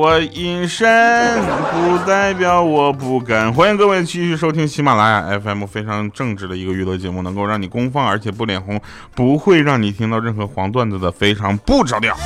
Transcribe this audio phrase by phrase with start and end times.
[0.00, 1.44] 我隐身
[1.74, 3.52] 不代表我不敢。
[3.52, 8.80] 欢迎各位继续收听喜马拉雅 FM，非常正直的一个娱乐节目，能够让你公放而且不脸红，
[9.14, 12.16] 不会让你听到任何黄段子的，非常不着调。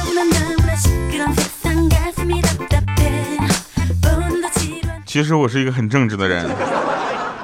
[5.04, 6.46] 其实我是一个很正直的人，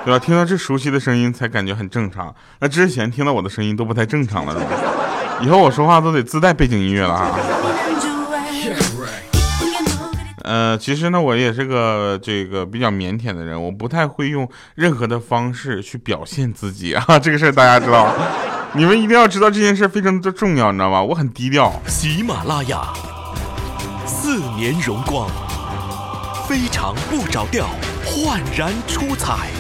[0.05, 0.19] 对吧？
[0.25, 2.33] 听到这熟悉的声音才感觉很正常。
[2.61, 4.67] 那之前听到我的声音都不太正常了，是吧？
[5.42, 7.37] 以后我说话都得自带背景音乐了啊。
[10.51, 17.05] 呃，其实呢，我也是个这个比较腼腆的人，我不太会用任何的方式去表现自己啊。
[17.23, 18.13] 这个事儿大家知道，
[18.75, 21.01] 你们一定要知道这件事非常的重要，你知道吧？
[21.01, 21.73] 我很低调。
[21.87, 22.83] 喜马拉雅，
[24.05, 25.31] 四年荣光，
[26.49, 27.69] 非常不着调，
[28.05, 29.51] 焕然出彩。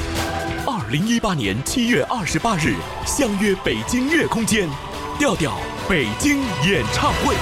[0.66, 2.74] 二零一八年七月二十八日，
[3.06, 4.68] 相约北京乐空间，
[5.20, 5.52] 调调
[5.88, 7.36] 北京演唱会。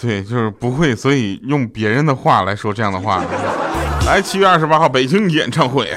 [0.00, 3.22] 对，就是不会，所以用别人的话来说这样的话。
[4.06, 5.92] 来，七月二十八号北京演唱会。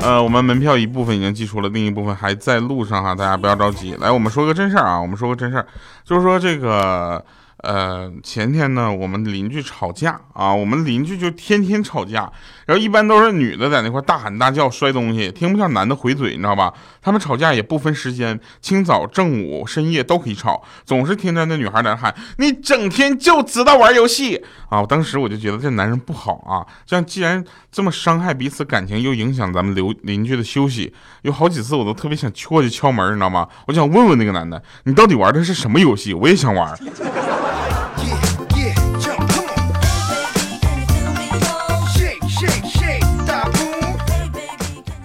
[0.00, 3.94] 呃，我们门票一部分已经寄出了，另一部分还在路上哈，大家不要着急。
[4.00, 5.66] 来，我们说个真事儿啊，我们说个真事儿，
[6.04, 7.24] 就是说这个。
[7.62, 12.30] 呃，前天呢，我们邻居吵架啊，我们邻居就天天吵架，
[12.66, 16.74] 然后一般都是女的在那块大喊大叫、摔东西，听不下男的回嘴，你知道吧？
[17.00, 33.48] 他们吵架也不分时间，清早、正午、深夜都可以吵，总是听着那女孩在那喊：“你整天就知道玩游戏啊！”我当时我就觉得这男人不好啊，这样既然这么伤害彼此感情，又影响咱们留邻居的休息，有好几次我都特别想过去敲门，你知道吗？
[33.68, 36.12] 我想问问那个男的，你到底玩的是什么游戏？
[36.12, 36.76] 我也想玩。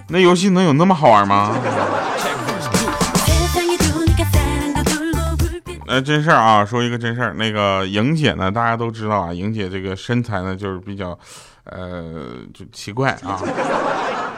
[0.09, 1.55] 那游戏能有那么好玩吗？
[5.87, 7.33] 哎，真事儿啊，说一个真事儿。
[7.33, 11.17] 那个莹姐呢，大家都知道啊，莹姐这个身材呢，就是比较，
[11.63, 12.11] 呃，
[12.53, 13.41] 就奇怪啊。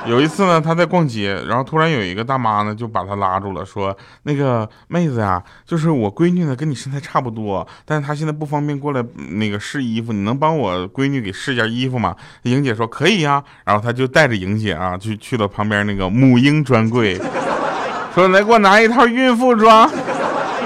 [0.06, 17.20] 有一次呢，他在逛街，然后突然有一个大妈呢，就把他拉住了，说：“那个妹子呀，就是我闺女呢，跟你身材差不多，但是她现在不方便过来那个试衣服，你能帮我闺女给试件衣服吗？”莹姐说：“可以呀。”然后他就带着莹姐啊，去去到旁边那个母婴专柜，
[18.16, 19.90] 说：“来给我拿一套孕妇装，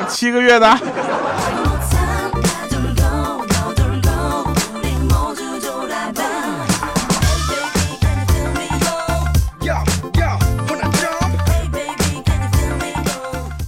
[0.08, 0.80] 七个月的。”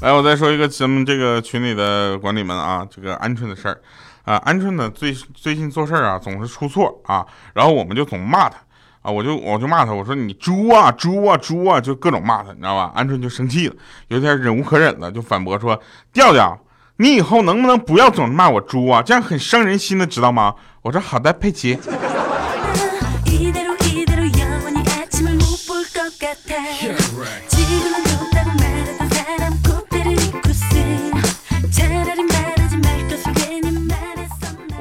[0.05, 3.81] 来，我再说一个咱们这个群里的管理们啊，这个鹌鹑的事儿
[4.23, 8.55] 啊，鹌鹑呢最最近做事儿啊总是出错啊，然后我们就总骂他
[9.01, 12.93] 啊，我就我就骂他，我说你猪啊猪啊猪啊，就各种骂他，你知道吧？
[12.95, 13.73] 鹌鹑就生气了，
[14.09, 15.81] 有点忍无可忍了，就反驳说：
[16.13, 16.55] 调调，
[16.97, 19.01] 你以后能不能不要总骂我猪啊？
[19.01, 20.53] 这样很伤人心的，知道吗？
[20.83, 21.79] 我说好的，佩奇。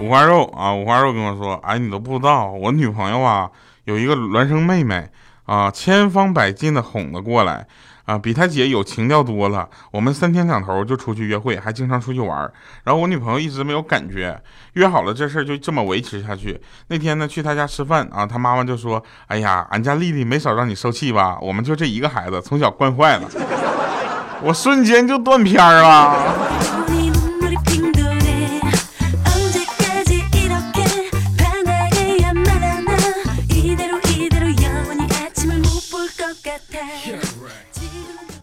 [0.05, 3.51] 五花肉啊，五花肉跟我说，哎，你都不知道，我女朋友啊
[3.85, 5.09] 有一个孪生妹妹
[5.47, 7.67] 啊，千方百计的哄她过来
[8.05, 9.67] 啊，比她姐有情调多了。
[9.91, 12.39] 我们三天两头就出去约会，还经常出去玩。
[12.85, 14.39] 然后我女朋友一直没有感觉，
[14.75, 16.61] 约好了这事儿就这么维持下去。
[16.89, 21.39] 那天呢去她家吃饭啊，她妈妈就说，哎呀，俺家丽丽没少让你受气吧？
[21.41, 23.29] 我们就这一个孩子，从小惯坏了。
[24.43, 26.84] 我瞬间就断片儿了。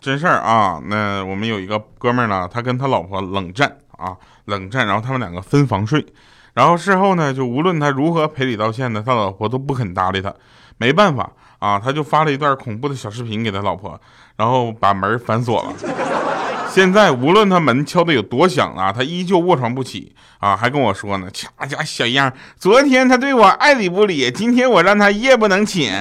[0.02, 6.04] 真事儿啊，那我们有一个哥们儿呢，他跟他老婆冷战啊，冷战，然后他们两个分房睡，
[6.56, 10.34] 然后事后呢，就无论他如何赔礼道歉呢，他老婆都不肯搭理他，
[10.80, 14.00] 没办法啊，他就发了一段恐怖的小视频给他老婆，
[14.38, 15.72] 然后把门反锁了。
[16.68, 25.94] 现在无论他门敲的有多响啊，他依旧卧床不起啊，还跟我说呢，掐家小样，昨天他对我爱理不理，今天我让他夜不能寝，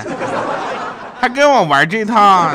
[1.20, 2.50] 还跟我玩这套。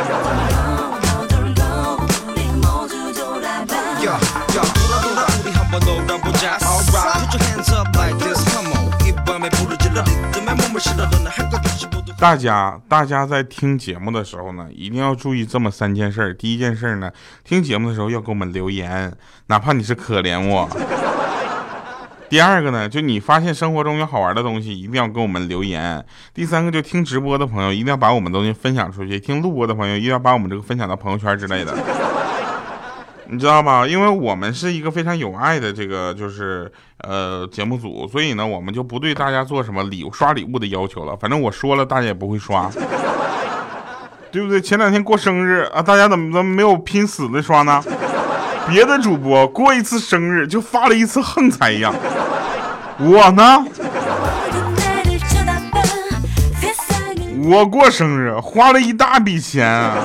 [12.19, 16.33] 大家，大家在听节目的时候呢，一定要注意这么三件事。
[16.33, 17.12] 第一件事呢，
[17.44, 19.13] 听节目的时候要给我们留言，
[19.48, 20.68] 哪怕你是可怜我。
[22.27, 26.04] 第二个呢，就你发现生活中有好玩的东西，一定要给我们留言。
[26.33, 31.74] 第三个，就听直播的朋友一定要把我们东西分享出去，听录播的朋友一定要把我们这个分享到朋友圈之类的。
[33.27, 33.88] 你知道吧？
[33.88, 41.18] 因为我们是一个非常有爱的这个就是呃节目组，所以呢，我们就不对大家做什么礼物刷礼物的要求了。
[41.18, 42.69] 反正我说了，大家也不会刷，
[44.31, 44.62] 对不对？
[44.62, 47.83] 前两天过生日啊，大家怎么怎么没有拼死的刷呢？
[48.68, 51.94] 别的主播过一次生日就发了一次横财一样，
[53.00, 53.66] 我呢？
[57.48, 59.98] 我过生日花了一大笔钱啊！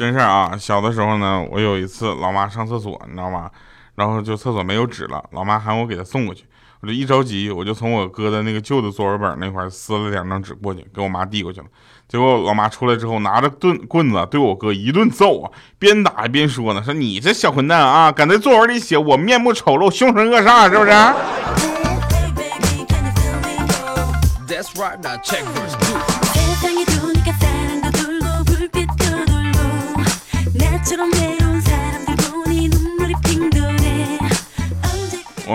[0.00, 0.56] 真事儿啊！
[0.58, 3.50] 小的时候呢，我有一次老妈上厕所，你知道吗？
[3.96, 6.46] 然后就厕所没有纸了，老妈喊我给她送过去。
[6.80, 11.66] 我就一着急，我就从我哥的那个旧的作文本那块撕了两张纸过去，给我妈递过去了。
[12.08, 20.90] 结果老妈出来之后，拿着盾棍子对我哥一顿揍啊，边打边说呢：“说你这小混蛋啊，敢在作文里写我面目丑陋、凶神恶煞，是不是？”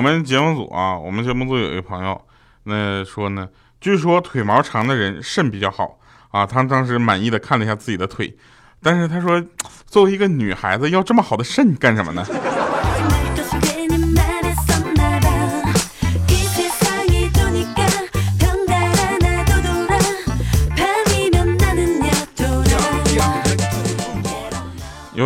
[0.05, 2.21] 我们节目组啊，我们节目组有一个朋友，
[2.65, 3.49] 那说呢，
[3.81, 5.97] 据说腿毛长的人肾比较好
[6.29, 6.45] 啊。
[6.45, 8.37] 他当时满意的看了一下自己的腿，
[8.83, 9.43] 但是他说，
[9.87, 12.23] 作为一个女孩子，要这么好的肾干什么呢？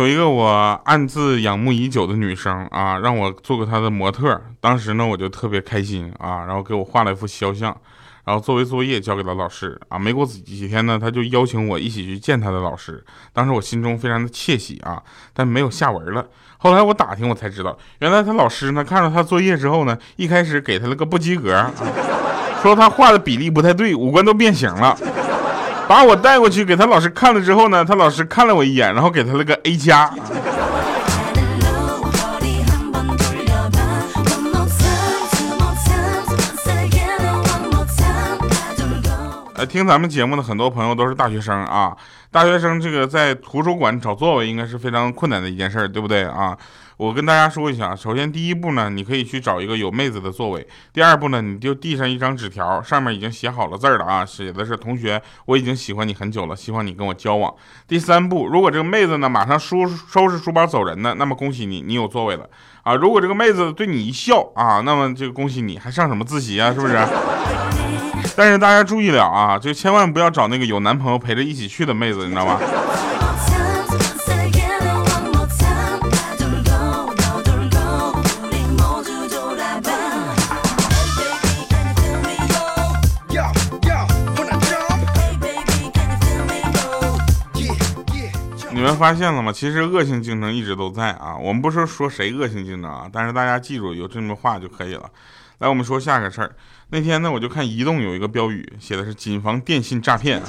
[0.00, 0.48] 有一个我
[0.86, 4.40] 暗自仰慕已久的女生啊，让我做个她的模特。
[4.58, 7.76] 当时呢，我就特别开心啊，然后给我画了一幅肖像，
[8.24, 9.98] 然后作为作业交给了老师啊。
[9.98, 13.04] 没过几几天呢，他就邀请我一起去见他的老师。
[13.34, 15.02] 当时我心中非常的窃喜啊，
[15.34, 16.24] 但没有下文了。
[16.56, 21.70] 后来我打听，我才知道，原来他老师呢看到他作业之后呢，一开始给他了个不及格，
[22.62, 24.96] 说他画的比例不太对，五官都变形了。
[25.90, 30.08] 把我带过去给他老师看了之后呢，他老师看了我一眼，然后给他了个 A 加。
[39.56, 41.96] 呃，听咱们节目的很多朋友都是大学生啊，
[42.30, 46.56] 大学生这个在图书馆找座位应该是非常困难的一件事，对不对啊？
[47.00, 50.68] 我跟大家说一下，首先第一步呢，你可以去找一个有妹子的座位。
[50.92, 57.54] 第二步呢，你就递上一张纸条，上面已经写好了字了啊，写的是同学，我已经喜欢你很久了，希望你跟我交往。
[57.88, 62.46] 第三步，如果这个妹子呢马上收收拾书包走人呢，那么恭喜你，你有座位了
[62.82, 62.94] 啊。
[62.94, 66.98] 如果这个妹子对你一笑啊，那么这个恭喜你，还上什么自习啊，是不是？
[68.36, 72.60] 但是大家注意了啊，就千万不要找那个有男朋友陪着一起去的妹子，你知道吗？
[88.90, 89.52] 们发现了吗？
[89.52, 91.36] 其实恶性竞争一直都在啊。
[91.36, 95.08] 我们不是说谁恶性竞争啊，但是大家记住有这么话就可以了。
[95.58, 96.50] 来，我们说下个事儿。
[96.88, 100.42] 那天呢，我就看移动有一个标语，写的是谨防电信诈骗。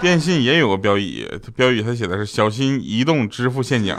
[0.00, 1.26] 电信也有个标语，
[1.56, 3.96] 标语它写的是小心移动支付陷阱。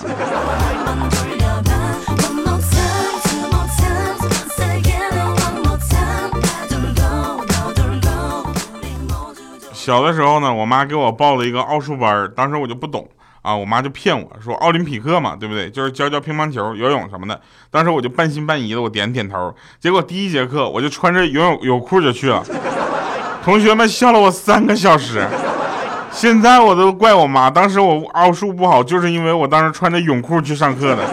[9.74, 13.08] 小的时候呢，我妈给我报了一个奥数班，当时我就不懂
[13.46, 15.70] 啊，我妈就骗我说奥林匹克嘛，对不对？
[15.70, 17.40] 就是教教乒乓球、游泳什么的。
[17.70, 19.54] 当时我就半信半疑的，我点点头。
[19.80, 22.44] 结果第一节课我就穿着游泳泳裤就去了，
[23.44, 25.24] 同学们笑了我三个小时。
[26.12, 31.04] 现在我都怪我妈，当时我奥数不好，就是因为我当时穿着泳裤去上课的。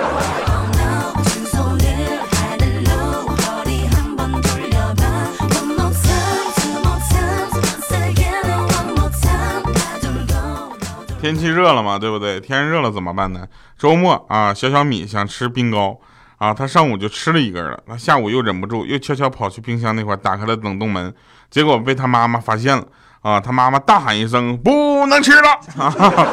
[11.22, 12.40] 天气热了嘛，对不对？
[12.40, 13.46] 天热了怎么办呢？
[13.78, 15.96] 周末啊，小小米想吃冰糕
[16.38, 17.78] 啊，他上午就吃了一根了。
[17.86, 21.14] 他下午又忍不住，又悄悄跑去冰箱那块打开了冷冻门，
[21.48, 22.84] 结果被他妈妈发现了
[23.20, 23.38] 啊！
[23.38, 25.48] 他妈妈大喊一声：“不能吃了！”
[25.78, 26.26] 啊，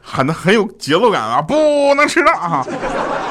[0.00, 1.42] 喊的很有节奏感啊！
[1.42, 2.64] 不能吃了啊！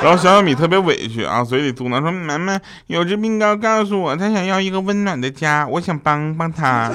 [0.04, 6.92] 然后小小米特别委屈啊，嘴里嘟囔说：“妈妈，有只冰糕告诉我，他想要一个温暖的家，我想帮帮他。”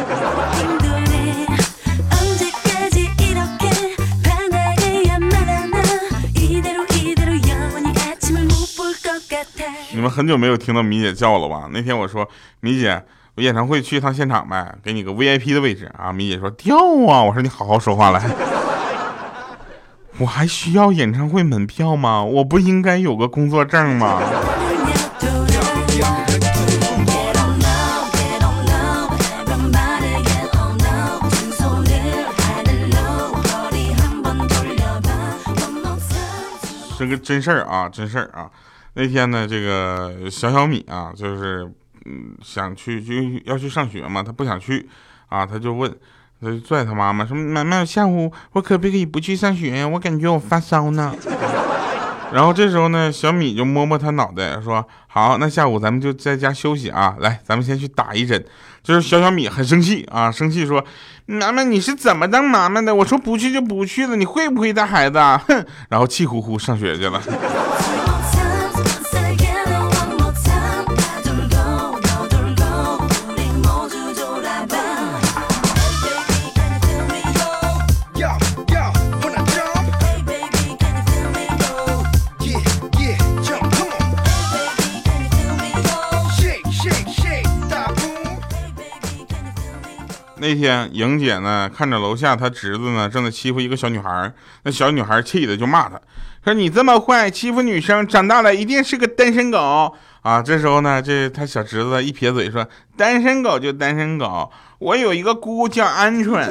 [9.95, 11.69] 你们很久没有听到米姐叫了吧？
[11.71, 12.27] 那天我说
[12.61, 13.03] 米姐，
[13.35, 16.11] 我演唱会去一趟现场呗，给你个 VIP 的位置啊。
[16.11, 18.23] 米姐说掉啊，我说你好好说话来。
[20.19, 22.23] 我还需要演唱会门票吗？
[22.25, 24.23] 我不应该有个工作证吗？
[36.99, 38.49] 这个真事儿啊，真事儿啊。
[38.95, 41.65] 那天呢，这个小小米啊，就是
[42.05, 44.89] 嗯想去就要去上学嘛，他不想去
[45.29, 45.91] 啊，他就问，
[46.41, 49.89] 他就拽他妈妈说：“妈妈，下午我可不可以不去上学呀？
[49.89, 51.15] 我感觉我发烧呢。
[52.33, 57.17] ”然后这时候呢，小米就摸摸他脑袋说：“好，那下午咱们就在家休息啊。
[57.21, 58.43] 来，咱们先去打一针。”
[58.83, 60.85] 就是小小米很生气啊，生气说
[61.25, 62.95] ：“妈妈，你是怎么当妈妈的？
[62.95, 65.43] 我说不去就不去了，你会不会带孩子？”啊？
[65.47, 67.21] 哼， 然后气呼呼上学去了。
[90.43, 94.33] 那天莹姐呢，看着楼下她侄子呢正在欺负一个小女孩，
[94.65, 96.01] 那小女孩气的就骂他，
[96.45, 100.43] 说你这么坏，欺负女生，长大了一定是个单身狗啊！
[100.43, 106.45] 这时候呢，这他小侄子一撇嘴说，单身狗就单身狗，我有一个姑姑叫鹌鹑，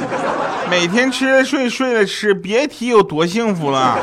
[0.69, 3.99] 每天吃了睡，睡了吃，别提有多幸福了。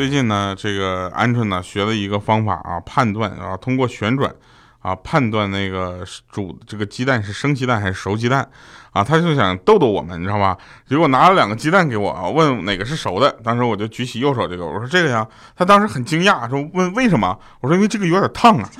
[0.00, 4.34] 最近呢，这个鹌鹑呢学了一个方法啊，判断啊，通过旋转
[4.80, 6.02] 啊判断那个
[6.32, 8.48] 煮这个鸡蛋是生鸡蛋还是熟鸡蛋
[8.92, 10.56] 啊，他就想逗逗我们，你知道吧？
[10.88, 13.30] 结果拿了两个鸡蛋给我啊，问哪个是熟的。
[13.44, 15.26] 当时我就举起右手这个，我说这个呀。
[15.54, 17.38] 他当时很惊讶，说问为什么？
[17.60, 18.70] 我说因为这个有点烫啊。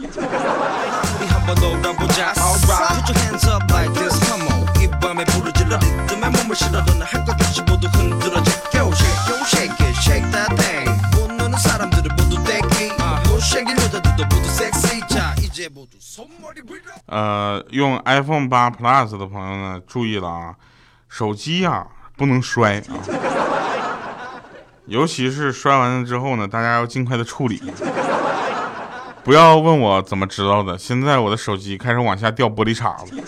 [17.07, 20.55] 呃，用 iPhone 八 Plus 的朋友呢，注意了啊，
[21.09, 21.87] 手机呀
[22.17, 22.83] 不能摔啊，
[24.87, 27.61] 尤其是摔完了之后呢，大家要尽快的处理，
[29.25, 30.79] 不要问我怎么知道的。
[30.79, 33.23] 现在我的手机开始往下掉玻璃碴子。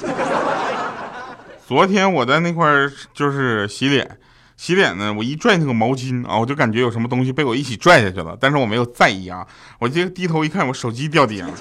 [1.67, 2.69] 昨天我在那块
[3.13, 4.19] 就是洗脸。
[4.57, 9.47] 洗脸呢，我一拽那个毛巾啊，我就感觉有什么东西被我一起拽下去了，但是我没有在意啊。
[9.79, 11.55] 我就低头一看，我手机掉地上了。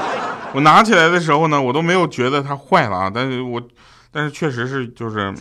[0.54, 3.60] 我拿起来的时候呢，我都没有觉得它坏了啊，但是我，
[4.10, 5.34] 但是确实是就是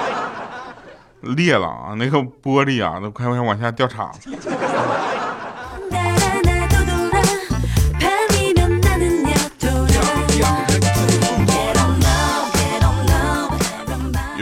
[1.22, 4.30] 裂了啊，那个玻璃啊都快快往下掉碴子。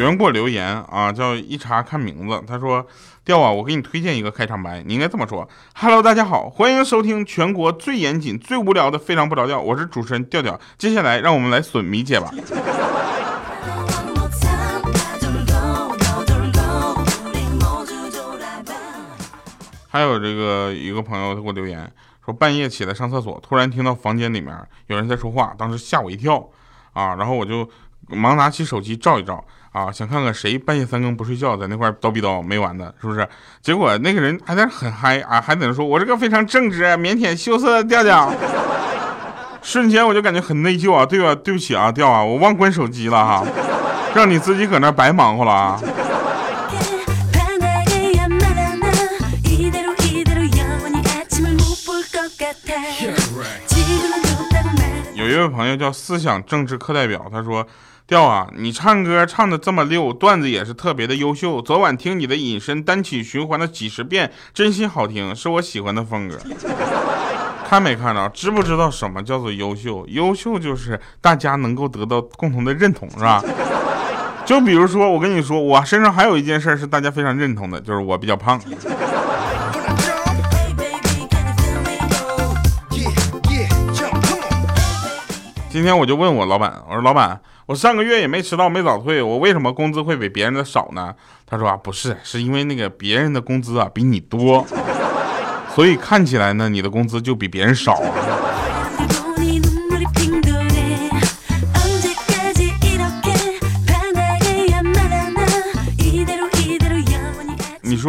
[0.08, 2.86] 人给我留言啊，叫一查看名字，他说
[3.24, 10.58] ：“调啊，我给你推荐一个开场白，你应该这么说：Hello，大家好，欢迎收听全国最严谨、最无聊的非常不着调，我是主持人调调。
[10.78, 12.32] 接下来让我们来损米姐吧。
[19.90, 21.90] ”还有这个一个朋友他给我留言
[22.24, 26.48] 说，半夜起来上厕所，突然听到房间里面有人在说话，当时吓我一跳
[26.92, 27.68] 啊，然后我就
[28.08, 29.44] 忙拿起手机照一照。
[29.70, 33.28] 啊，想看看谁半夜三更不睡觉，在那块叨逼叨没完的，是不是？
[33.60, 38.32] 结果那个人还在很嗨啊，还在那说：“我这个非常正直、腼腆、羞涩的调调。”
[39.62, 41.34] 瞬间我就感觉很内疚啊，对吧？
[41.34, 43.44] 对不起啊，调啊，我忘关手机了哈，
[44.14, 45.80] 让你自己搁那白忙活了啊。
[55.14, 57.64] 有一位朋友叫思想政治课代表，他说。
[58.08, 61.60] 调啊，你唱歌唱的这么溜，段子也是特别的优秀。
[61.60, 66.38] 昨晚听你的隐身单曲循环了几十遍，真心好听，是我喜欢的风格。
[67.68, 68.26] 看没看着？
[68.30, 70.06] 知不知道什么叫做优秀？
[70.08, 73.44] 优秀就是大家能够得到共同的认同，是吧？
[74.46, 78.58] 就比如说，我跟你说，我身上还有一件事是大家非常认同的，就是我比较胖。
[85.68, 87.38] 今天我就问我老板，我说老板。
[87.68, 91.14] 我上个月也没迟到，没早退，我为什么工资会比别人的少呢？
[91.46, 94.66] 他说啊，不是，是因为那个别人的工资啊比你多，
[95.74, 98.00] 所以看起来呢，你的工资就比别人少。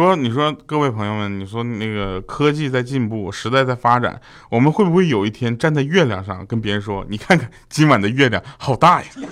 [0.00, 9.08] 说，你说，各位朋友们，你说那个科技在进步，时代在发展，我们会不会有一天站在月亮上跟别人说：“你看看今晚的月亮好大呀？”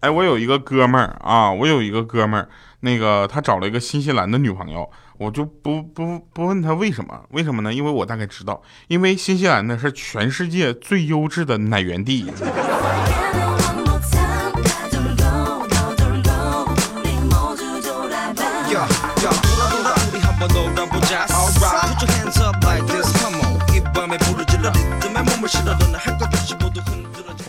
[0.00, 2.48] 哎，我有一个哥们儿啊，我有一个哥们儿，
[2.80, 7.20] 那个他找了一个新西兰的女朋友，我就不不不问他为什么？
[7.32, 7.74] 为什么呢？
[7.74, 12.24] 因为我大概知道，因为新西兰呢是全世界最优质的奶源地。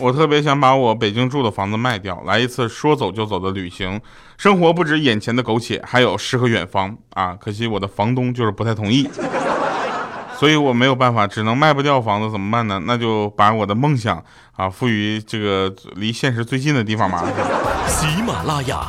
[0.00, 4.00] 我特别想把我北京住的房子卖掉，来一次说走就走的旅行。
[4.38, 7.36] 生活不止眼前的苟且，还有诗和远方啊！
[7.38, 9.06] 可惜我的房东就是不太同意，
[10.38, 12.80] 所以我没有办法，只能卖不掉房子，怎么办呢？
[12.86, 14.24] 那就把我的梦想
[14.56, 17.22] 啊，赋予这个离现实最近的地方嘛。
[17.86, 18.80] 喜马拉雅，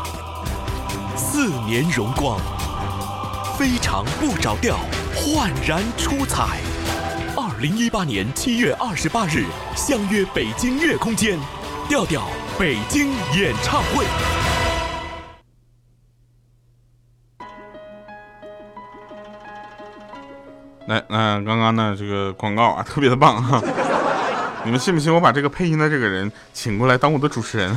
[1.18, 2.39] 四年荣光，
[3.58, 4.77] 非常不着调，
[5.13, 6.71] 焕然出彩。
[7.62, 11.38] 零一八年七月二十八日，相约北京月空间，
[11.88, 12.27] 调调
[12.58, 14.03] 北京演唱会。
[20.88, 23.62] 来，嗯，刚刚呢这个广告啊，特别的棒哈！
[24.65, 27.72] 你们信不信我把这个配音的这个人请过来当我的主持人？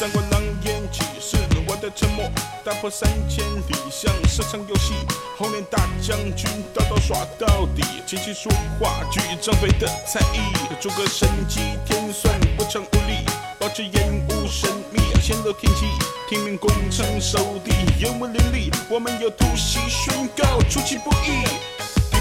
[0.00, 1.36] 三国狼烟起，是
[1.68, 2.24] 我的沉默
[2.64, 4.94] 打破三千里像是场游戏，
[5.36, 10.40] 红脸大将军刀刀耍到底，琴棋书画举张飞的才艺，
[10.80, 13.26] 诸葛神机天算不成无力，
[13.58, 15.84] 保持烟雾神秘显露天机，
[16.30, 21.44] 听命攻城守地烟雾林立，我们有突袭宣告出其不意。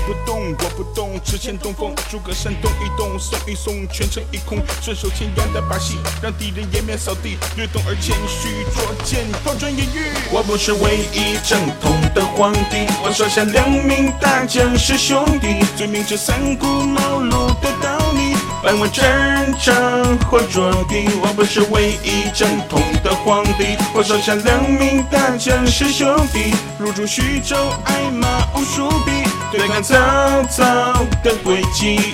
[0.10, 1.94] 不动，我不动，只欠东风。
[2.10, 4.58] 诸葛山动一动，送一送，全城一空。
[4.82, 7.38] 顺手牵羊的把戏，让敌人颜面扫地。
[7.56, 10.10] 略动而谦虚，捉奸抛砖引玉。
[10.32, 19.76] 我不是唯一正统的皇帝，我手下两名大将是兄弟，最明知三顾茅庐的道理，百万战场
[20.28, 21.06] 或着地。
[21.22, 29.29] 我不是唯一正统的皇帝，我手下两名大将是兄弟，入驻徐州，挨骂无数笔。
[29.52, 29.96] 对抗曹
[30.44, 32.14] 操的诡计。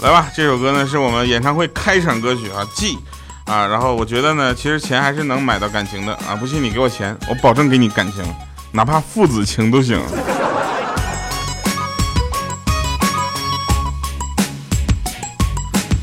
[0.00, 2.98] 来吧，这首歌呢是我们演唱会开场歌曲啊，记
[3.44, 3.66] 啊。
[3.66, 6.34] 然后我觉得呢，其实钱还是能买到感情的啊。
[6.34, 8.24] 不信你给我钱，我保证给你感情，
[8.72, 10.00] 哪怕父子情都行。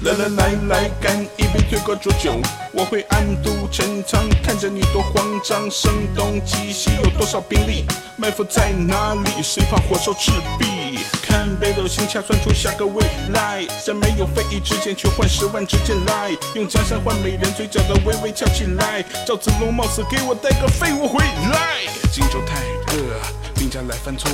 [0.04, 2.34] 来来来来，干一杯推过浊酒，
[2.72, 5.70] 我会暗度陈仓，看着你多慌张。
[5.70, 7.86] 声东击西，有多少兵力？
[8.18, 9.44] 埋伏在哪里？
[9.44, 10.98] 谁怕火烧赤壁？
[11.22, 19.06] 看北斗星掐算出下个未来，在没有飞翼之前，却换十万支箭来，用江山换美人，嘴角的微微翘起来。
[19.28, 21.86] 赵子龙冒死给我带个废物回来。
[22.12, 22.60] 荆州太
[22.96, 23.41] 热。
[23.62, 24.28] 兵家来犯错，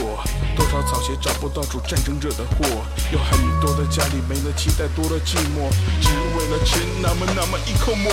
[0.56, 2.64] 多少草鞋找不到主，战争惹的祸。
[3.12, 5.68] 有很多的家里没了期待，多了寂寞，
[6.00, 8.10] 只为了吃那么那么一口馍。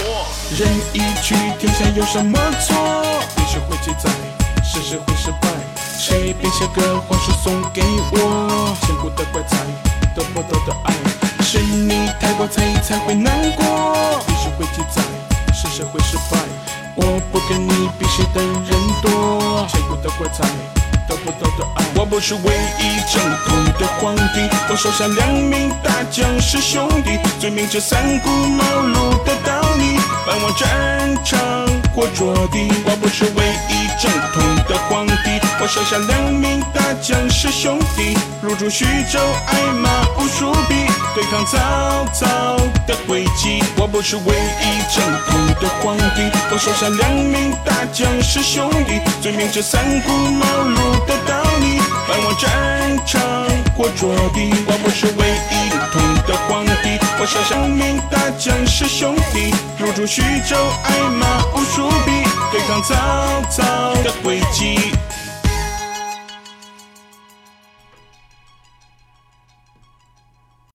[0.59, 2.75] 人一去，天下有什么错？
[3.37, 4.11] 历史会记载，
[4.65, 5.49] 事实会失败。
[5.97, 8.77] 谁编写个皇书送给我？
[8.83, 9.57] 千古的怪才，
[10.17, 14.21] 得不到的爱，是你太过在意才会难过。
[14.27, 15.01] 历史会记载，
[15.55, 16.41] 事实会失败。
[16.97, 20.45] 我不跟你比谁的人多，千古的怪才。
[21.15, 22.41] 得不到的爱，我不是唯
[22.81, 29.97] 一正统的皇帝，我手下两名大将是兄弟，最明知三顾茅庐的道理，
[30.27, 31.39] 盼望战场
[31.95, 32.69] 或着地。
[32.85, 33.74] 我不是唯一，
[35.65, 42.27] 我手下两名大将是兄弟，入驻徐州，爱马无数笔，对抗曹操
[42.87, 43.65] 的诡计。
[43.79, 51.07] 我不是唯一正统的皇帝，我手下两名大将是兄弟，最明知三顾茅庐。
[51.07, 53.23] 的道理，百万战场
[53.75, 54.53] 过着地。
[54.67, 62.95] 我不是唯一统的皇帝，我手下两名大将是兄弟，入驻徐州，爱马无数笔，对抗曹
[63.49, 63.65] 操
[64.03, 64.93] 的诡计。